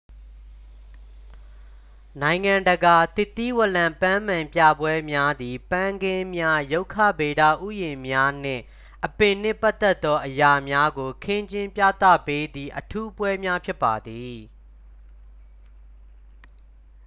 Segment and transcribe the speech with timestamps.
[2.21, 8.63] နိုင်ငံတကာ သစ်သီးဝလံပန်းမန်ပြပွဲများသည် ပန်းခင်းများ ရုက္ခဗေဒဥယျာဉ်များနှင့်
[9.05, 14.37] အပင်နှင့်ပတ်သက်သော အရာများကို ခင်းကျင်းပြသပေးသည့် အထူးပွဲများ ဖြစ်ပါသည်